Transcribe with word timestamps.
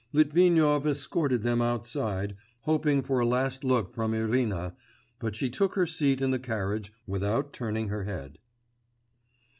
Litvinov 0.13 0.87
escorted 0.87 1.43
them 1.43 1.61
outside, 1.61 2.35
hoping 2.61 3.03
for 3.03 3.19
a 3.19 3.23
last 3.27 3.63
look 3.63 3.93
from 3.93 4.15
Irina, 4.15 4.75
but 5.19 5.35
she 5.35 5.47
took 5.47 5.75
her 5.75 5.85
seat 5.85 6.23
in 6.23 6.31
the 6.31 6.39
carriage 6.39 6.91
without 7.05 7.53
turning 7.53 7.89
her 7.89 8.05
head. 8.05 8.39